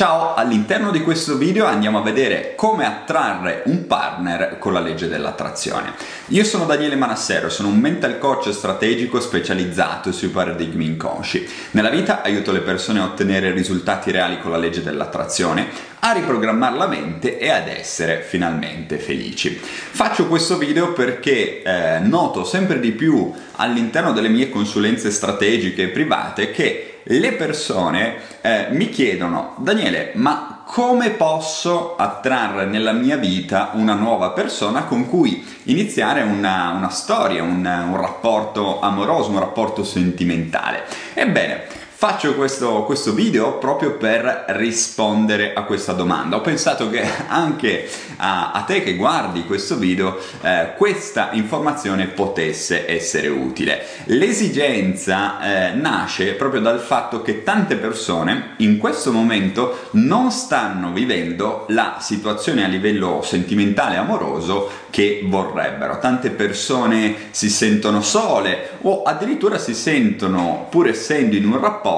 [0.00, 5.08] Ciao, all'interno di questo video andiamo a vedere come attrarre un partner con la legge
[5.08, 5.92] dell'attrazione.
[6.28, 11.46] Io sono Daniele Manassero, sono un mental coach strategico specializzato sui paradigmi inconsci.
[11.72, 15.68] Nella vita aiuto le persone a ottenere risultati reali con la legge dell'attrazione,
[16.00, 19.60] a riprogrammare la mente e ad essere finalmente felici.
[19.60, 25.88] Faccio questo video perché eh, noto sempre di più all'interno delle mie consulenze strategiche e
[25.88, 33.70] private che le persone eh, mi chiedono, Daniele, ma come posso attrarre nella mia vita
[33.74, 39.82] una nuova persona con cui iniziare una, una storia, un, un rapporto amoroso, un rapporto
[39.82, 40.84] sentimentale?
[41.14, 41.64] Ebbene,
[42.00, 46.36] Faccio questo, questo, video proprio per rispondere a questa domanda.
[46.36, 47.86] Ho pensato che anche
[48.16, 53.84] a, a te che guardi questo video eh, questa informazione potesse essere utile.
[54.04, 61.66] L'esigenza eh, nasce proprio dal fatto che tante persone in questo momento non stanno vivendo
[61.68, 65.98] la situazione a livello sentimentale e amoroso che vorrebbero.
[65.98, 71.89] Tante persone si sentono sole o addirittura si sentono, pur essendo in un rapporto,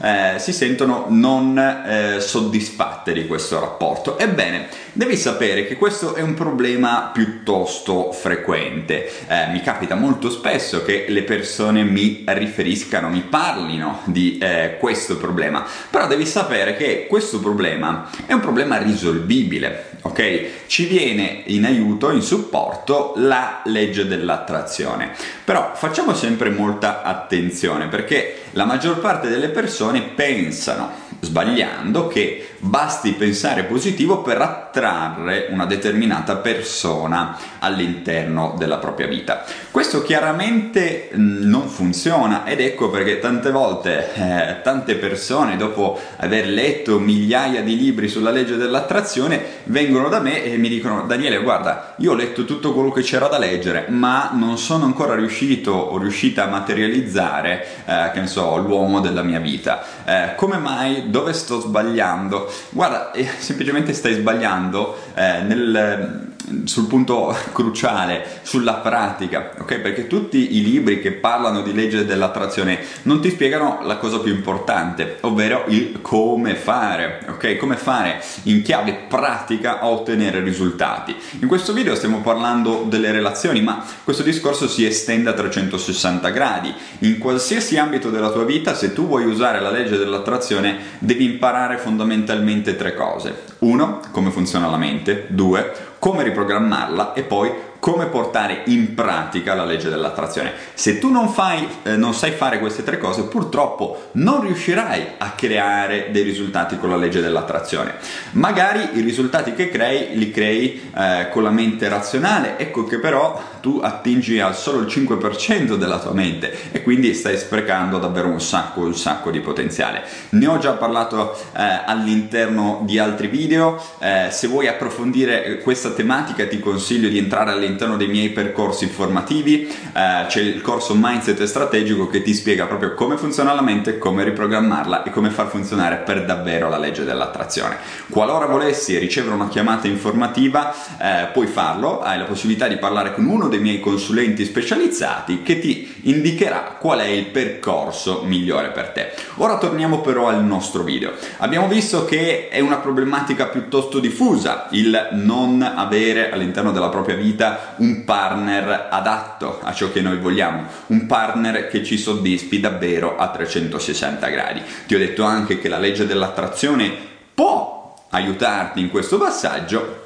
[0.00, 4.18] eh, si sentono non eh, soddisfatte di questo rapporto.
[4.18, 9.10] Ebbene, devi sapere che questo è un problema piuttosto frequente.
[9.28, 15.18] Eh, mi capita molto spesso che le persone mi riferiscano, mi parlino di eh, questo
[15.18, 20.66] problema, però devi sapere che questo problema è un problema risolvibile ok?
[20.66, 25.12] Ci viene in aiuto, in supporto la legge dell'attrazione.
[25.44, 33.12] Però facciamo sempre molta attenzione perché la maggior parte delle persone pensano sbagliando che basti
[33.12, 39.44] pensare positivo per attrarre una determinata persona all'interno della propria vita.
[39.70, 46.46] Questo chiaramente mm, non funziona ed ecco perché tante volte eh, tante persone dopo aver
[46.46, 51.94] letto migliaia di libri sulla legge dell'attrazione vengono da me e mi dicono Daniele guarda
[51.98, 55.98] io ho letto tutto quello che c'era da leggere ma non sono ancora riuscito o
[55.98, 61.32] riuscita a materializzare eh, che ne so l'uomo della mia vita eh, come mai dove
[61.32, 62.52] sto sbagliando?
[62.68, 66.25] Guarda eh, semplicemente stai sbagliando eh, nel
[66.64, 69.78] sul punto cruciale, sulla pratica, ok?
[69.78, 74.32] Perché tutti i libri che parlano di legge dell'attrazione non ti spiegano la cosa più
[74.32, 77.56] importante, ovvero il come fare, ok?
[77.56, 81.14] Come fare in chiave pratica a ottenere risultati.
[81.40, 86.72] In questo video stiamo parlando delle relazioni, ma questo discorso si estende a 360 gradi.
[87.00, 91.78] In qualsiasi ambito della tua vita, se tu vuoi usare la legge dell'attrazione, devi imparare
[91.78, 93.54] fondamentalmente tre cose.
[93.58, 95.26] Uno, come funziona la mente.
[95.28, 95.72] Due,
[96.06, 100.52] come riprogrammarla e poi come portare in pratica la legge dell'attrazione.
[100.74, 105.30] Se tu non, fai, eh, non sai fare queste tre cose, purtroppo non riuscirai a
[105.30, 107.94] creare dei risultati con la legge dell'attrazione.
[108.32, 113.40] Magari i risultati che crei li crei eh, con la mente razionale, ecco che però
[113.60, 118.40] tu attingi al solo il 5% della tua mente e quindi stai sprecando davvero un
[118.40, 120.02] sacco, un sacco di potenziale.
[120.30, 126.46] Ne ho già parlato eh, all'interno di altri video, eh, se vuoi approfondire questa tematica
[126.46, 131.42] ti consiglio di entrare all'interno all'interno dei miei percorsi formativi eh, c'è il corso Mindset
[131.42, 135.96] Strategico che ti spiega proprio come funziona la mente, come riprogrammarla e come far funzionare
[135.96, 137.78] per davvero la legge dell'attrazione.
[138.08, 143.26] Qualora volessi ricevere una chiamata informativa eh, puoi farlo, hai la possibilità di parlare con
[143.26, 149.12] uno dei miei consulenti specializzati che ti indicherà qual è il percorso migliore per te.
[149.36, 151.12] Ora torniamo però al nostro video.
[151.38, 157.55] Abbiamo visto che è una problematica piuttosto diffusa il non avere all'interno della propria vita
[157.76, 163.28] un partner adatto a ciò che noi vogliamo, un partner che ci soddisfi davvero a
[163.28, 164.62] 360 gradi.
[164.86, 166.92] Ti ho detto anche che la legge dell'attrazione
[167.34, 170.04] può aiutarti in questo passaggio.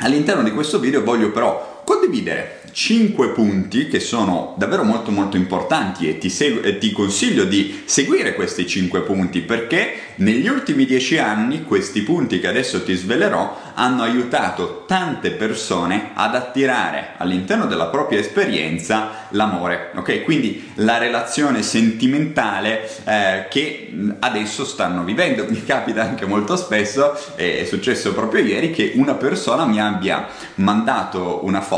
[0.00, 6.08] All'interno di questo video voglio però condividere 5 punti che sono davvero molto molto importanti
[6.08, 11.18] e ti, segu- e ti consiglio di seguire questi 5 punti perché negli ultimi 10
[11.18, 17.86] anni questi punti che adesso ti svelerò hanno aiutato tante persone ad attirare all'interno della
[17.86, 20.24] propria esperienza l'amore, ok?
[20.24, 25.44] Quindi la relazione sentimentale eh, che adesso stanno vivendo.
[25.48, 31.40] Mi capita anche molto spesso, è successo proprio ieri, che una persona mi abbia mandato
[31.44, 31.73] una foto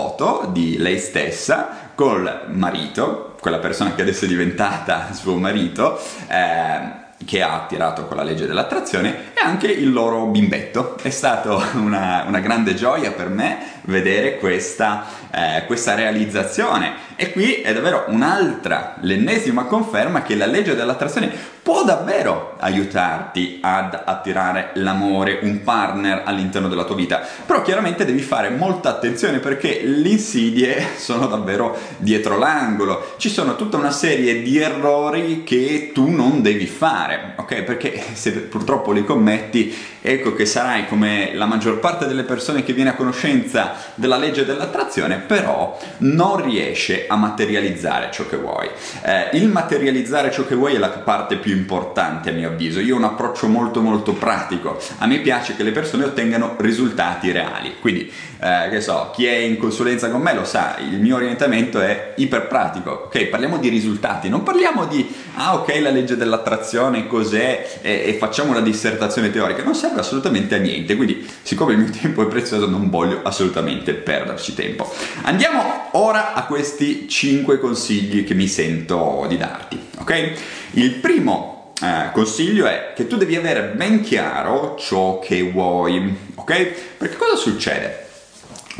[0.52, 5.98] di lei stessa col marito, quella persona che adesso è diventata suo marito,
[6.28, 10.96] eh, che ha attirato con la legge dell'attrazione e anche il loro bimbetto.
[11.00, 15.04] È stata una, una, grande gioia per me vedere questa,
[15.36, 21.32] eh, questa realizzazione E qui è davvero un'altra, l'ennesima conferma che la legge dell'attrazione
[21.66, 27.26] può davvero aiutarti ad attirare l'amore, un partner all'interno della tua vita.
[27.44, 33.14] Però chiaramente devi fare molta attenzione perché le insidie sono davvero dietro l'angolo.
[33.16, 37.62] Ci sono tutta una serie di errori che tu non devi fare, ok?
[37.62, 42.74] Perché se purtroppo li commetti, ecco che sarai come la maggior parte delle persone che
[42.74, 48.68] viene a conoscenza della legge dell'attrazione, però non riesce a materializzare ciò che vuoi.
[49.02, 52.80] Eh, il materializzare ciò che vuoi è la parte più importante a mio avviso.
[52.80, 54.78] Io ho un approccio molto molto pratico.
[54.98, 57.76] A me piace che le persone ottengano risultati reali.
[57.80, 61.80] Quindi, eh, che so, chi è in consulenza con me lo sa, il mio orientamento
[61.80, 62.90] è iperpratico.
[63.06, 68.14] Ok, parliamo di risultati, non parliamo di ah ok, la legge dell'attrazione cos'è e, e
[68.14, 69.62] facciamo una dissertazione teorica.
[69.62, 70.96] Non serve assolutamente a niente.
[70.96, 74.92] Quindi, siccome il mio tempo è prezioso, non voglio assolutamente perderci tempo.
[75.22, 80.32] Andiamo ora a questi 5 consigli che mi sento di darti, ok?
[80.72, 86.72] Il primo eh, consiglio è che tu devi avere ben chiaro ciò che vuoi, ok?
[86.96, 88.04] Perché cosa succede?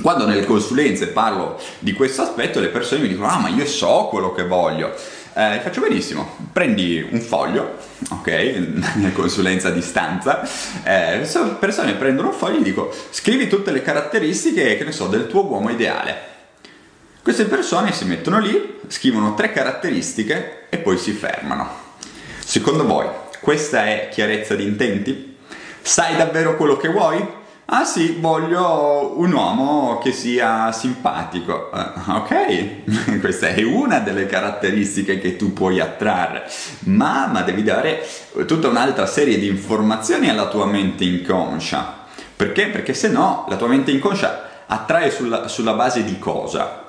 [0.02, 4.08] Quando nelle consulenze parlo di questo aspetto, le persone mi dicono: Ah, ma io so
[4.10, 4.94] quello che voglio.
[5.38, 7.76] Eh, faccio benissimo, prendi un foglio,
[8.08, 8.26] ok,
[8.96, 10.40] nella consulenza a distanza,
[10.82, 11.28] eh,
[11.60, 15.44] persone prendono un foglio e dico scrivi tutte le caratteristiche, che ne so, del tuo
[15.44, 16.16] uomo ideale.
[17.22, 21.68] Queste persone si mettono lì, scrivono tre caratteristiche e poi si fermano.
[22.38, 23.06] Secondo voi
[23.40, 25.36] questa è chiarezza di intenti?
[25.82, 27.22] Sai davvero quello che vuoi?
[27.68, 31.70] Ah sì, voglio un uomo che sia simpatico.
[31.72, 36.48] Uh, ok, questa è una delle caratteristiche che tu puoi attrarre,
[36.84, 38.06] ma, ma, devi dare
[38.46, 42.04] tutta un'altra serie di informazioni alla tua mente inconscia.
[42.36, 42.68] Perché?
[42.68, 46.84] Perché se no la tua mente inconscia attrae sulla, sulla base di cosa?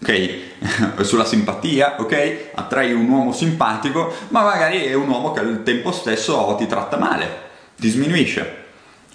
[0.00, 1.04] ok?
[1.04, 2.50] Sulla simpatia, ok?
[2.54, 6.96] Attrai un uomo simpatico, ma magari è un uomo che al tempo stesso ti tratta
[6.96, 7.28] male,
[7.76, 8.60] ti sminuisce.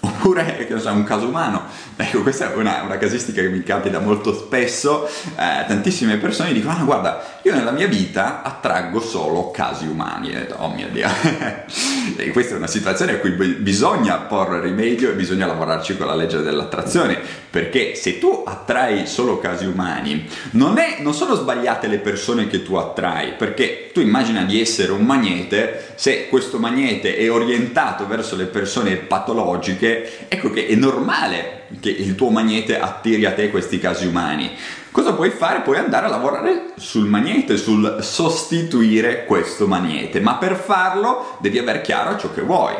[0.00, 1.62] Oppure, so, un caso umano.
[1.96, 5.06] Ecco, questa è una, una casistica che mi capita molto spesso.
[5.06, 10.30] Eh, tantissime persone dicono, ah, guarda, io nella mia vita attraggo solo casi umani.
[10.30, 11.08] E detto, oh mio Dio.
[12.16, 16.14] e questa è una situazione a cui bisogna porre rimedio e bisogna lavorarci con la
[16.14, 17.18] legge dell'attrazione.
[17.48, 22.62] Perché se tu attrai solo casi umani, non, è, non sono sbagliate le persone che
[22.62, 23.32] tu attrai.
[23.32, 28.96] Perché tu immagina di essere un magnete, se questo magnete è orientato verso le persone
[28.96, 34.50] patologiche, ecco che è normale che il tuo magnete attiri a te questi casi umani.
[34.90, 35.60] Cosa puoi fare?
[35.60, 41.82] Puoi andare a lavorare sul magnete, sul sostituire questo magnete, ma per farlo devi avere
[41.82, 42.74] chiaro ciò che vuoi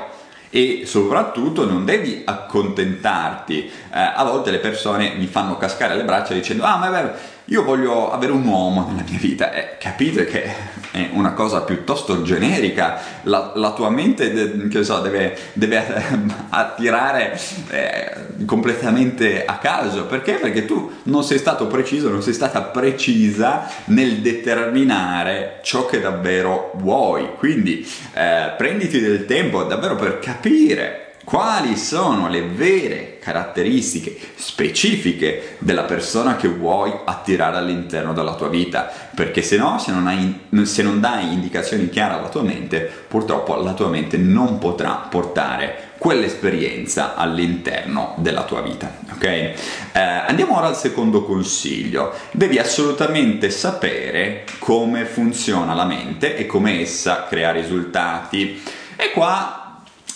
[0.51, 3.65] e soprattutto non devi accontentarti.
[3.65, 7.63] Eh, a volte le persone mi fanno cascare le braccia dicendo ah ma beh, io
[7.63, 9.53] voglio avere un uomo nella mia vita.
[9.53, 10.51] Eh, capite che
[10.99, 15.85] è una cosa piuttosto generica, la, la tua mente de, so, deve, deve,
[16.51, 17.39] attirare
[17.71, 20.07] eh, completamente a caso.
[20.07, 20.35] Perché?
[20.35, 26.73] Perché tu non sei stato preciso, non sei stata precisa nel determinare ciò che davvero
[26.77, 27.31] vuoi.
[27.39, 35.83] Quindi eh, prenditi del tempo davvero per capire quali sono le vere caratteristiche specifiche della
[35.83, 40.83] persona che vuoi attirare all'interno della tua vita, perché se no, se non, hai, se
[40.83, 47.15] non dai indicazioni chiare alla tua mente, purtroppo la tua mente non potrà portare quell'esperienza
[47.15, 48.91] all'interno della tua vita.
[49.13, 49.25] Ok?
[49.25, 49.55] Eh,
[49.93, 52.15] andiamo ora al secondo consiglio.
[52.31, 58.63] Devi assolutamente sapere come funziona la mente e come essa crea risultati.
[58.97, 59.58] E qua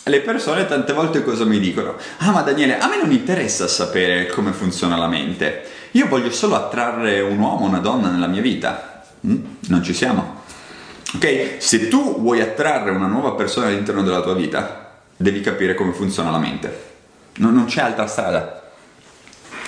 [0.04, 1.97] le persone tante volte cosa mi dicono?
[2.18, 6.56] Ah ma Daniele, a me non interessa sapere come funziona la mente, io voglio solo
[6.56, 9.04] attrarre un uomo, una donna nella mia vita.
[9.26, 9.44] Mm?
[9.68, 10.40] Non ci siamo.
[11.14, 11.56] Ok?
[11.59, 16.30] Se tu vuoi attrarre una nuova persona all'interno della tua vita, devi capire come funziona
[16.30, 16.90] la mente.
[17.37, 18.71] Non, non c'è altra strada.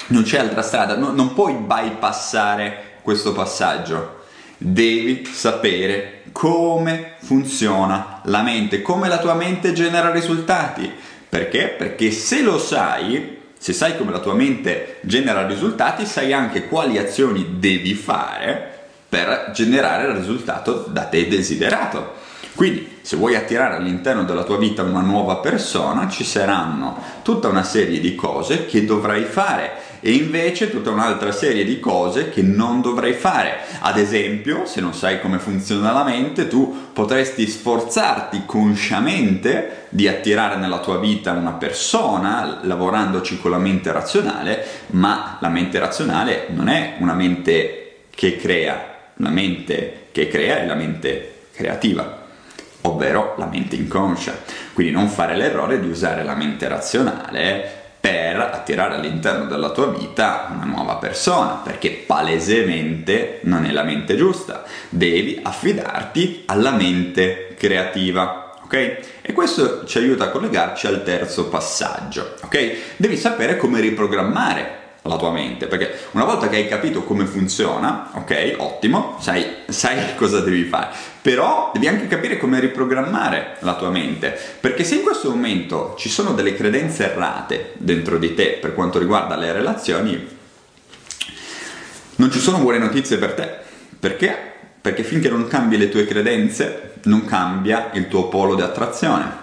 [0.06, 4.22] Non c'è altra strada, no, non puoi bypassare questo passaggio.
[4.56, 10.92] Devi sapere come funziona la mente, come la tua mente genera risultati.
[11.28, 11.68] Perché?
[11.68, 16.98] Perché se lo sai, se sai come la tua mente genera risultati, sai anche quali
[16.98, 22.14] azioni devi fare per generare il risultato da te desiderato.
[22.56, 27.62] Quindi, se vuoi attirare all'interno della tua vita una nuova persona, ci saranno tutta una
[27.62, 29.70] serie di cose che dovrai fare
[30.06, 33.60] e invece tutta un'altra serie di cose che non dovrei fare.
[33.80, 40.56] Ad esempio, se non sai come funziona la mente, tu potresti sforzarti consciamente di attirare
[40.56, 46.68] nella tua vita una persona lavorandoci con la mente razionale, ma la mente razionale non
[46.68, 52.26] è una mente che crea, la mente che crea è la mente creativa,
[52.82, 54.36] ovvero la mente inconscia.
[54.74, 60.50] Quindi non fare l'errore di usare la mente razionale per attirare all'interno della tua vita
[60.54, 64.62] una nuova persona, perché palesemente non è la mente giusta.
[64.90, 68.56] Devi affidarti alla mente creativa.
[68.62, 68.74] Ok?
[69.22, 72.96] E questo ci aiuta a collegarci al terzo passaggio, ok?
[72.96, 78.10] Devi sapere come riprogrammare la tua mente, perché una volta che hai capito come funziona,
[78.12, 80.88] ok, ottimo, sai, sai cosa devi fare,
[81.24, 86.10] però devi anche capire come riprogrammare la tua mente, perché se in questo momento ci
[86.10, 90.28] sono delle credenze errate dentro di te per quanto riguarda le relazioni,
[92.16, 93.50] non ci sono buone notizie per te,
[93.98, 94.36] perché?
[94.78, 99.40] Perché finché non cambi le tue credenze, non cambia il tuo polo di attrazione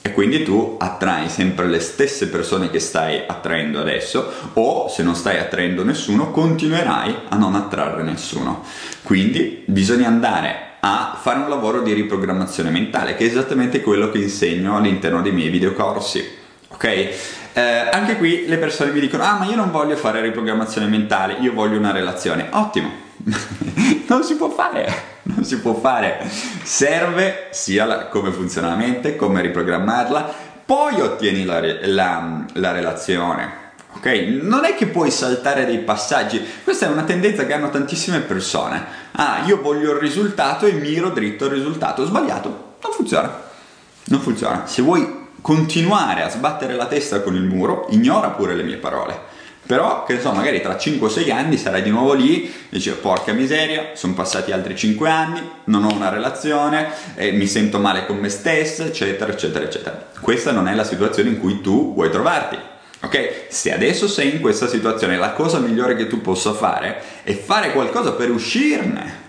[0.00, 5.14] e quindi tu attrai sempre le stesse persone che stai attraendo adesso o se non
[5.14, 8.64] stai attraendo nessuno continuerai a non attrarre nessuno.
[9.02, 14.18] Quindi bisogna andare a fare un lavoro di riprogrammazione mentale che è esattamente quello che
[14.18, 16.22] insegno all'interno dei miei videocorsi.
[16.68, 16.84] Ok?
[16.84, 17.60] Eh,
[17.90, 21.54] anche qui le persone mi dicono ah ma io non voglio fare riprogrammazione mentale, io
[21.54, 22.48] voglio una relazione.
[22.50, 22.90] Ottimo,
[24.08, 26.20] non si può fare non si può fare.
[26.62, 33.63] Serve sia la, come funziona la mente, come riprogrammarla, poi ottieni la, la, la relazione.
[33.94, 34.06] Ok?
[34.42, 38.84] Non è che puoi saltare dei passaggi, questa è una tendenza che hanno tantissime persone.
[39.12, 42.04] Ah, io voglio il risultato e miro dritto al risultato.
[42.04, 43.42] Sbagliato, non funziona.
[44.06, 44.66] Non funziona.
[44.66, 49.32] Se vuoi continuare a sbattere la testa con il muro, ignora pure le mie parole
[49.66, 54.12] però, che so, magari tra 5-6 anni sarai di nuovo lì, dici, porca miseria, sono
[54.12, 58.82] passati altri 5 anni, non ho una relazione, eh, mi sento male con me stesso,
[58.82, 60.08] eccetera, eccetera, eccetera.
[60.20, 62.58] Questa non è la situazione in cui tu vuoi trovarti.
[63.04, 63.46] Ok?
[63.48, 67.72] Se adesso sei in questa situazione, la cosa migliore che tu possa fare è fare
[67.72, 69.22] qualcosa per uscirne.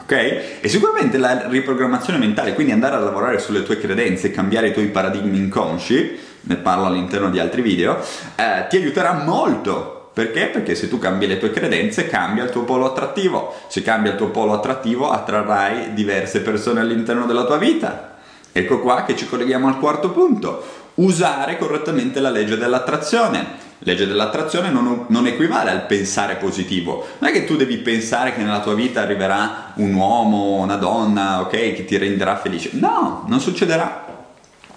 [0.00, 0.12] Ok?
[0.60, 4.86] E sicuramente la riprogrammazione mentale, quindi andare a lavorare sulle tue credenze, cambiare i tuoi
[4.86, 7.98] paradigmi inconsci, ne parlo all'interno di altri video,
[8.36, 10.10] eh, ti aiuterà molto.
[10.12, 10.46] Perché?
[10.46, 13.54] Perché se tu cambi le tue credenze cambia il tuo polo attrattivo.
[13.68, 18.16] Se cambia il tuo polo attrattivo attrarrai diverse persone all'interno della tua vita.
[18.52, 20.64] Ecco qua che ci colleghiamo al quarto punto.
[21.00, 23.68] Usare correttamente la legge dell'attrazione.
[23.78, 27.06] Legge dell'attrazione non, non, equivale al pensare positivo.
[27.18, 31.40] Non è che tu devi pensare che nella tua vita arriverà un uomo, una donna,
[31.40, 32.70] ok, che ti renderà felice.
[32.74, 34.04] No, non succederà.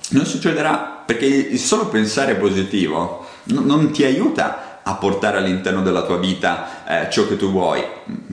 [0.10, 6.04] Non succederà perché il solo pensare positivo n- non ti aiuta a portare all'interno della
[6.04, 7.84] tua vita eh, ciò che tu vuoi.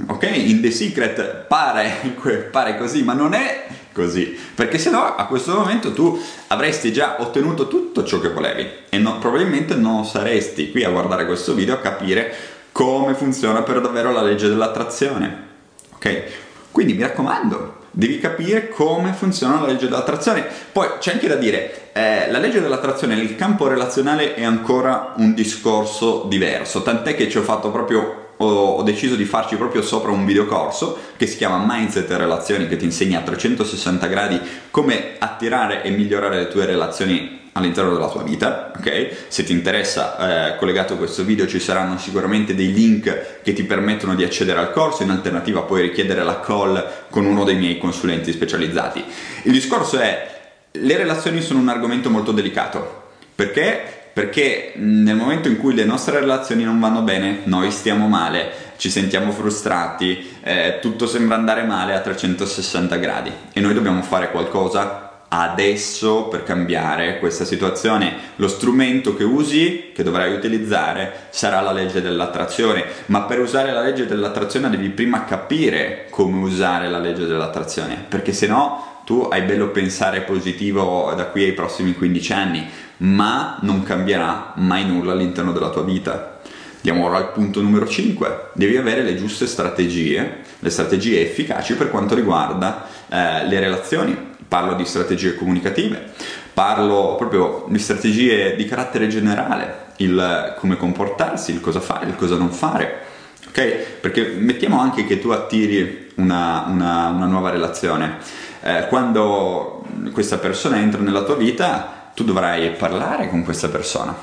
[0.09, 0.31] Ok?
[0.33, 1.91] In The Secret pare,
[2.53, 7.17] pare così, ma non è così, perché se no a questo momento tu avresti già
[7.21, 11.75] ottenuto tutto ciò che volevi e no, probabilmente non saresti qui a guardare questo video
[11.75, 12.35] a capire
[12.73, 15.49] come funziona per davvero la legge dell'attrazione.
[15.95, 16.23] Ok?
[16.71, 20.47] Quindi mi raccomando, devi capire come funziona la legge dell'attrazione.
[20.73, 25.35] Poi c'è anche da dire, eh, la legge dell'attrazione nel campo relazionale è ancora un
[25.35, 30.25] discorso diverso, tant'è che ci ho fatto proprio ho deciso di farci proprio sopra un
[30.25, 35.83] videocorso che si chiama Mindset e Relazioni che ti insegna a 360 gradi come attirare
[35.83, 39.27] e migliorare le tue relazioni all'interno della tua vita, ok?
[39.29, 43.65] Se ti interessa, eh, collegato a questo video ci saranno sicuramente dei link che ti
[43.65, 47.79] permettono di accedere al corso, in alternativa puoi richiedere la call con uno dei miei
[47.79, 49.05] consulenti specializzati.
[49.43, 50.39] Il discorso è,
[50.71, 54.00] le relazioni sono un argomento molto delicato, perché?
[54.21, 58.91] Perché nel momento in cui le nostre relazioni non vanno bene, noi stiamo male, ci
[58.91, 63.33] sentiamo frustrati, eh, tutto sembra andare male a 360 gradi.
[63.51, 68.15] E noi dobbiamo fare qualcosa adesso per cambiare questa situazione.
[68.37, 73.81] Lo strumento che usi, che dovrai utilizzare, sarà la legge dell'attrazione, ma per usare la
[73.81, 79.43] legge dell'attrazione devi prima capire come usare la legge dell'attrazione, perché se no tu hai
[79.43, 82.71] bello pensare positivo da qui ai prossimi 15 anni,
[83.01, 86.41] ma non cambierà mai nulla all'interno della tua vita.
[86.77, 88.51] Andiamo ora al punto numero 5.
[88.55, 94.75] Devi avere le giuste strategie, le strategie efficaci per quanto riguarda eh, le relazioni parlo
[94.75, 96.11] di strategie comunicative,
[96.53, 102.37] parlo proprio di strategie di carattere generale, il come comportarsi, il cosa fare, il cosa
[102.37, 102.99] non fare.
[103.47, 103.61] Ok?
[104.01, 108.19] Perché mettiamo anche che tu attiri una, una, una nuova relazione.
[108.63, 114.15] Eh, quando questa persona entra nella tua vita, tu dovrai parlare con questa persona,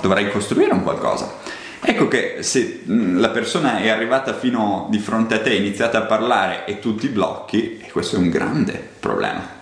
[0.00, 1.38] dovrai costruire un qualcosa.
[1.82, 6.02] Ecco che se la persona è arrivata fino di fronte a te, è iniziata a
[6.02, 9.58] parlare e tu ti blocchi, e questo è un grande problema.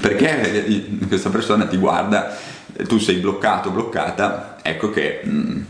[0.00, 2.36] Perché questa persona ti guarda,
[2.86, 5.60] tu sei bloccato, bloccata, ecco che mh,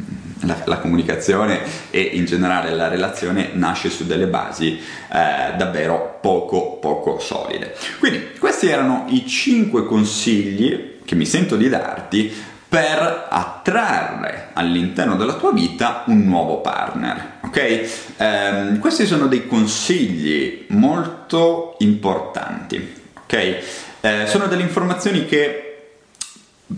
[0.42, 6.76] la, la, comunicazione e in generale la relazione nasce su delle basi eh, davvero poco
[6.76, 7.74] poco solide.
[7.98, 12.32] Quindi questi erano i 5 consigli che mi sento di darti
[12.68, 17.36] per attrarre all'interno della tua vita un nuovo partner.
[17.44, 18.14] Ok?
[18.18, 22.94] Um, questi sono dei consigli molto importanti.
[23.22, 23.58] Ok?
[24.00, 25.67] Uh, sono delle informazioni che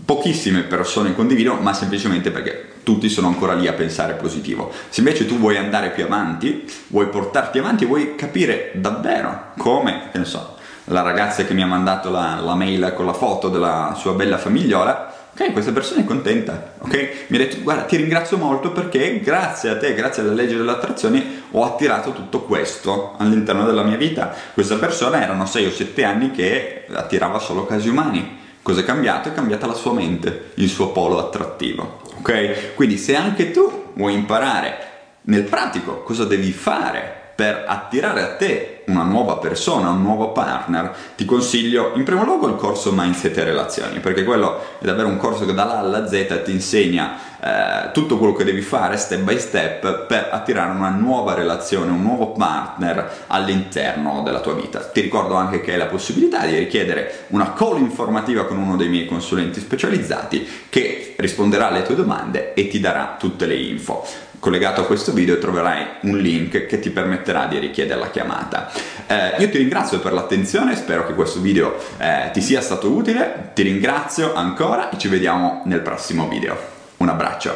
[0.05, 4.71] pochissime persone condividono, ma semplicemente perché tutti sono ancora lì a pensare positivo.
[4.89, 10.17] Se invece tu vuoi andare più avanti, vuoi portarti avanti, vuoi capire davvero come, che
[10.17, 10.55] ne so,
[10.85, 14.37] la ragazza che mi ha mandato la, la mail con la foto della sua bella
[14.37, 17.25] famigliola, ok, questa persona è contenta, ok?
[17.27, 21.43] Mi ha detto, guarda, ti ringrazio molto perché grazie a te, grazie alla legge dell'attrazione,
[21.51, 24.33] ho attirato tutto questo all'interno della mia vita.
[24.53, 29.29] Questa persona erano 6 o 7 anni che attirava solo casi umani Cosa è cambiato?
[29.29, 32.01] È cambiata la sua mente, il suo polo attrattivo.
[32.17, 32.75] Ok?
[32.75, 34.89] Quindi se anche tu vuoi imparare
[35.23, 40.93] nel pratico cosa devi fare per attirare a te una nuova persona, un nuovo partner,
[41.15, 45.17] ti consiglio in primo luogo il corso Mindset e Relazioni, perché quello è davvero un
[45.17, 49.39] corso che dall'A alla Z ti insegna eh, tutto quello che devi fare step by
[49.39, 54.79] step per attirare una nuova relazione, un nuovo partner all'interno della tua vita.
[54.79, 58.89] Ti ricordo anche che hai la possibilità di richiedere una call informativa con uno dei
[58.89, 64.05] miei consulenti specializzati che risponderà alle tue domande e ti darà tutte le info
[64.41, 68.71] collegato a questo video troverai un link che ti permetterà di richiedere la chiamata.
[69.05, 73.51] Eh, io ti ringrazio per l'attenzione, spero che questo video eh, ti sia stato utile,
[73.53, 76.70] ti ringrazio ancora e ci vediamo nel prossimo video.
[77.01, 77.49] Un abbraccio!